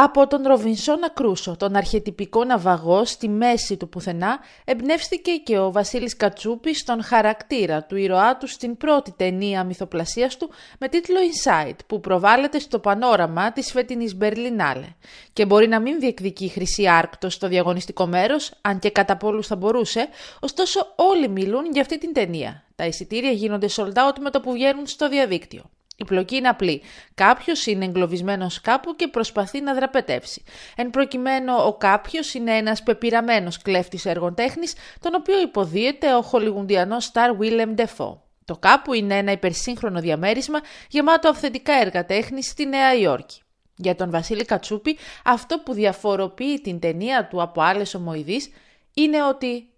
Από 0.00 0.26
τον 0.26 0.42
Ροβινσόνα 0.42 1.10
Κρούσο, 1.10 1.56
τον 1.56 1.76
αρχετυπικό 1.76 2.44
ναυαγό 2.44 3.04
στη 3.04 3.28
μέση 3.28 3.76
του 3.76 3.88
πουθενά, 3.88 4.38
εμπνεύστηκε 4.64 5.32
και 5.32 5.58
ο 5.58 5.72
Βασίλης 5.72 6.16
Κατσούπης 6.16 6.78
στον 6.78 7.02
χαρακτήρα 7.02 7.82
του 7.82 7.96
ήρωά 7.96 8.36
του 8.36 8.46
στην 8.46 8.76
πρώτη 8.76 9.12
ταινία 9.16 9.64
μυθοπλασίας 9.64 10.36
του 10.36 10.50
με 10.78 10.88
τίτλο 10.88 11.16
Inside, 11.18 11.76
που 11.86 12.00
προβάλλεται 12.00 12.58
στο 12.58 12.78
πανόραμα 12.78 13.52
της 13.52 13.70
φετινής 13.72 14.16
Μπερλινάλε. 14.16 14.86
Και 15.32 15.46
μπορεί 15.46 15.68
να 15.68 15.80
μην 15.80 16.00
διεκδικεί 16.00 16.48
χρυσή 16.48 16.88
άρκτο 16.88 17.30
στο 17.30 17.48
διαγωνιστικό 17.48 18.06
μέρος, 18.06 18.52
αν 18.60 18.78
και 18.78 18.90
κατά 18.90 19.16
πολλούς 19.16 19.46
θα 19.46 19.56
μπορούσε, 19.56 20.08
ωστόσο 20.40 20.92
όλοι 20.96 21.28
μιλούν 21.28 21.64
για 21.72 21.80
αυτή 21.80 21.98
την 21.98 22.12
ταινία. 22.12 22.64
Τα 22.74 22.86
εισιτήρια 22.86 23.30
γίνονται 23.30 23.68
sold 23.76 23.92
out 23.92 24.18
με 24.20 24.30
το 24.30 24.40
που 24.40 24.52
βγαίνουν 24.52 24.86
στο 24.86 25.08
διαδίκτυο. 25.08 25.70
Η 26.00 26.04
πλοκή 26.04 26.36
είναι 26.36 26.48
απλή. 26.48 26.82
Κάποιος 27.14 27.66
είναι 27.66 27.84
εγκλωβισμένος 27.84 28.60
κάπου 28.60 28.96
και 28.96 29.08
προσπαθεί 29.08 29.60
να 29.60 29.74
δραπετεύσει. 29.74 30.42
Εν 30.76 30.90
προκειμένου, 30.90 31.54
ο 31.66 31.74
κάποιος 31.74 32.34
είναι 32.34 32.56
ένας 32.56 32.82
πεπειραμένος 32.82 33.62
κλέφτης 33.62 34.06
έργων 34.06 34.34
τέχνης, 34.34 34.74
τον 35.00 35.14
οποίο 35.14 35.40
υποδίεται 35.40 36.14
ο 36.14 36.22
χολιγουντιανός 36.22 37.04
Σταρ 37.04 37.36
Βίλεμ 37.36 37.74
Ντεφό. 37.74 38.22
Το 38.44 38.56
κάπου 38.56 38.92
είναι 38.92 39.16
ένα 39.16 39.32
υπερσύγχρονο 39.32 40.00
διαμέρισμα 40.00 40.58
γεμάτο 40.88 41.28
αυθεντικά 41.28 41.72
έργα 41.72 42.04
τέχνης 42.04 42.46
στη 42.46 42.66
Νέα 42.66 42.94
Υόρκη. 42.94 43.42
Για 43.76 43.94
τον 43.94 44.10
Βασίλη 44.10 44.44
Κατσούπη, 44.44 44.98
αυτό 45.24 45.58
που 45.58 45.72
διαφοροποιεί 45.72 46.60
την 46.60 46.78
ταινία 46.78 47.28
του 47.28 47.42
από 47.42 47.60
άλλες 47.60 47.94
ομοειδείς 47.94 48.50
είναι 48.94 49.24
ότι. 49.24 49.68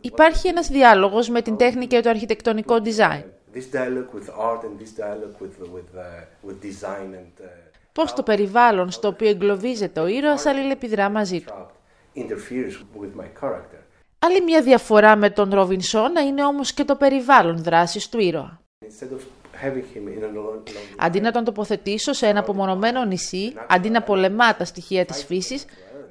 Υπάρχει 0.00 0.48
ένας 0.48 0.68
διάλογος 0.68 1.28
με 1.28 1.42
την 1.42 1.56
τέχνη 1.56 1.86
και 1.86 2.00
το 2.00 2.08
αρχιτεκτονικό 2.08 2.76
design 2.84 3.22
this 3.54 3.66
dialogue 3.78 4.10
with 4.16 4.28
art 4.48 4.62
and 4.66 4.74
this 4.82 4.92
dialogue 5.04 5.36
with, 5.42 5.56
with, 5.74 5.90
uh, 5.94 6.06
with 6.46 6.58
design 6.70 7.08
and... 7.20 7.34
Uh, 7.40 7.46
Πώς 7.92 8.12
το 8.12 8.22
περιβάλλον 8.22 8.90
στο 8.90 9.08
οποίο 9.08 9.28
εγκλωβίζεται 9.28 10.00
ο 10.00 10.06
ήρωας 10.06 10.46
αλληλεπιδρά 10.46 11.08
μαζί 11.08 11.40
του. 11.40 11.54
Άλλη 14.18 14.42
μια 14.42 14.62
διαφορά 14.62 15.16
με 15.16 15.30
τον 15.30 15.50
Ροβινσόνα 15.54 16.20
είναι 16.20 16.44
όμως 16.44 16.72
και 16.72 16.84
το 16.84 16.96
περιβάλλον 16.96 17.62
δράσης 17.62 18.08
του 18.08 18.20
ήρωα. 18.20 18.60
Αντί 20.96 21.20
να 21.20 21.32
τον 21.32 21.44
τοποθετήσω 21.44 22.12
σε 22.12 22.26
ένα 22.26 22.40
απομονωμένο 22.40 23.04
νησί, 23.04 23.52
αντί 23.68 23.90
να 23.90 24.02
πολεμά 24.02 24.56
τα 24.56 24.64
στοιχεία 24.64 25.04
της 25.04 25.24
φύσης, 25.24 25.64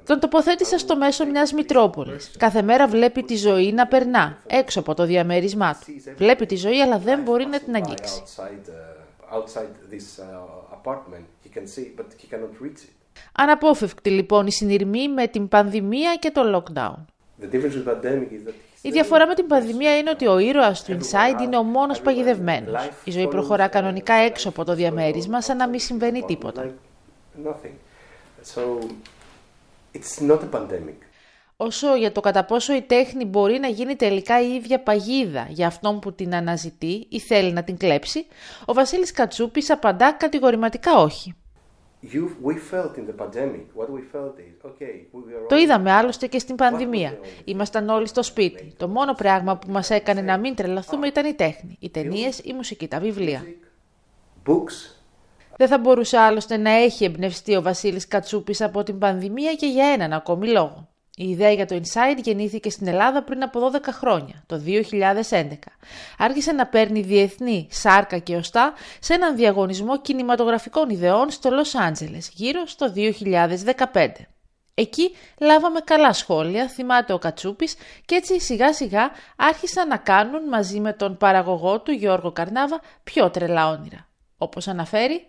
τον 0.06 0.20
τοποθέτησα 0.20 0.78
στο 0.78 0.96
μέσο 0.96 1.26
μιας 1.26 1.52
Μητρόπολης. 1.52 2.30
Κάθε 2.38 2.62
μέρα 2.62 2.86
βλέπει 2.86 3.22
τη 3.22 3.36
ζωή 3.36 3.72
να 3.72 3.86
περνά, 3.86 4.38
έξω 4.46 4.80
από 4.80 4.94
το 4.94 5.04
διαμέρισμά 5.06 5.72
του. 5.74 6.14
Βλέπει 6.16 6.46
τη 6.46 6.56
ζωή, 6.56 6.80
αλλά 6.80 6.98
δεν 6.98 7.22
μπορεί 7.22 7.46
να 7.46 7.60
την 7.60 7.74
αγγίξει. 7.74 8.22
Αναπόφευκτη 13.32 14.10
λοιπόν 14.10 14.46
η 14.46 14.52
συνειρμή 14.52 15.08
με 15.08 15.26
την 15.26 15.48
πανδημία 15.48 16.16
και 16.16 16.30
το 16.30 16.42
lockdown. 16.56 17.04
Η 18.82 18.90
διαφορά 18.90 19.26
με 19.26 19.34
την 19.34 19.46
πανδημία 19.46 19.98
είναι 19.98 20.10
ότι 20.10 20.26
ο 20.26 20.38
ήρωας 20.38 20.84
του 20.84 20.98
Inside 20.98 21.42
είναι 21.42 21.56
ο 21.56 21.62
μόνος 21.62 22.00
παγιδευμένος. 22.00 22.90
Η 23.04 23.10
ζωή 23.10 23.28
προχωρά 23.28 23.68
κανονικά 23.68 24.14
έξω 24.14 24.48
από 24.48 24.64
το 24.64 24.74
διαμέρισμα 24.74 25.40
σαν 25.40 25.56
να 25.56 25.68
μην 25.68 25.80
συμβαίνει 25.80 26.22
τίποτα. 26.22 26.70
It's 29.94 30.28
not 30.28 30.38
a 30.38 30.56
pandemic. 30.56 30.98
Όσο 31.56 31.94
για 31.96 32.12
το 32.12 32.20
κατά 32.20 32.44
πόσο 32.44 32.74
η 32.74 32.82
τέχνη 32.82 33.24
μπορεί 33.24 33.58
να 33.58 33.68
γίνει 33.68 33.96
τελικά 33.96 34.42
η 34.42 34.54
ίδια 34.54 34.80
παγίδα 34.80 35.46
για 35.50 35.66
αυτόν 35.66 35.98
που 35.98 36.12
την 36.12 36.34
αναζητεί 36.34 37.06
ή 37.08 37.18
θέλει 37.18 37.52
να 37.52 37.62
την 37.64 37.76
κλέψει, 37.76 38.26
ο 38.64 38.72
Βασίλης 38.72 39.12
Κατσούπης 39.12 39.70
απαντά 39.70 40.12
κατηγορηματικά 40.12 40.98
όχι. 40.98 41.34
Το 45.48 45.56
είδαμε 45.56 45.92
άλλωστε 45.92 46.26
και 46.26 46.38
στην 46.38 46.56
πανδημία. 46.56 47.18
Ήμασταν 47.44 47.88
όλοι 47.88 48.06
στο 48.06 48.22
σπίτι. 48.22 48.74
Το 48.76 48.88
μόνο 48.88 49.12
πράγμα 49.12 49.56
που 49.56 49.70
μας 49.70 49.90
έκανε 49.90 50.20
να 50.20 50.38
μην 50.38 50.54
τρελαθούμε 50.54 51.06
ήταν 51.06 51.26
η 51.26 51.34
τέχνη, 51.34 51.76
οι 51.80 51.90
ταινίες, 51.90 52.38
η 52.38 52.52
μουσική, 52.52 52.88
τα 52.88 53.00
βιβλία. 53.00 53.44
Δεν 55.56 55.68
θα 55.68 55.78
μπορούσε 55.78 56.18
άλλωστε 56.18 56.56
να 56.56 56.70
έχει 56.70 57.04
εμπνευστεί 57.04 57.56
ο 57.56 57.62
Βασίλης 57.62 58.08
Κατσούπης 58.08 58.60
από 58.60 58.82
την 58.82 58.98
πανδημία 58.98 59.54
και 59.54 59.66
για 59.66 59.86
έναν 59.86 60.12
ακόμη 60.12 60.48
λόγο. 60.48 60.86
Η 61.16 61.28
ιδέα 61.28 61.50
για 61.50 61.66
το 61.66 61.74
Inside 61.74 62.22
γεννήθηκε 62.22 62.70
στην 62.70 62.86
Ελλάδα 62.86 63.22
πριν 63.22 63.42
από 63.42 63.70
12 63.72 63.78
χρόνια, 63.90 64.42
το 64.46 64.62
2011. 65.30 65.52
Άρχισε 66.18 66.52
να 66.52 66.66
παίρνει 66.66 67.00
διεθνή 67.00 67.68
σάρκα 67.70 68.18
και 68.18 68.36
οστά 68.36 68.72
σε 69.00 69.14
έναν 69.14 69.36
διαγωνισμό 69.36 70.00
κινηματογραφικών 70.00 70.90
ιδεών 70.90 71.30
στο 71.30 71.50
Λος 71.50 71.74
Άντζελες, 71.74 72.30
γύρω 72.34 72.66
στο 72.66 72.92
2015. 73.92 74.26
Εκεί 74.74 75.10
λάβαμε 75.40 75.80
καλά 75.80 76.12
σχόλια, 76.12 76.68
θυμάται 76.68 77.12
ο 77.12 77.18
Κατσούπης 77.18 77.74
και 78.04 78.14
έτσι 78.14 78.40
σιγά 78.40 78.74
σιγά 78.74 79.10
άρχισαν 79.36 79.88
να 79.88 79.96
κάνουν 79.96 80.48
μαζί 80.48 80.80
με 80.80 80.92
τον 80.92 81.16
παραγωγό 81.16 81.80
του 81.80 81.92
Γιώργο 81.92 82.32
Καρνάβα 82.32 82.80
πιο 83.04 83.30
τρελά 83.30 83.68
όνειρα. 83.68 84.06
Όπως 84.42 84.68
αναφέρει, 84.68 85.26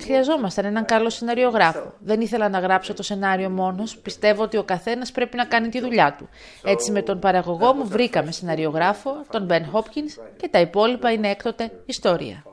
Χρειαζόμασταν 0.00 0.64
έναν 0.64 0.84
καλό 0.84 1.10
σεναριογράφο. 1.10 1.94
Δεν 1.98 2.20
ήθελα 2.20 2.48
να 2.48 2.58
γράψω 2.58 2.94
το 2.94 3.02
σενάριο 3.02 3.50
μόνος. 3.50 3.98
Πιστεύω 3.98 4.42
ότι 4.42 4.56
ο 4.56 4.64
καθένας 4.64 5.12
πρέπει 5.12 5.36
να 5.36 5.44
κάνει 5.44 5.68
τη 5.68 5.80
δουλειά 5.80 6.14
του. 6.18 6.28
Έτσι 6.64 6.92
με 6.92 7.02
τον 7.02 7.18
παραγωγό 7.18 7.74
μου 7.74 7.86
βρήκαμε 7.86 8.32
σεναριογράφο, 8.32 9.24
τον 9.30 9.48
Ben 9.50 9.62
Hopkins 9.72 10.22
και 10.36 10.48
τα 10.48 10.60
υπόλοιπα 10.60 11.12
είναι 11.12 11.30
έκτοτε 11.30 11.70
ιστορία. 11.86 12.42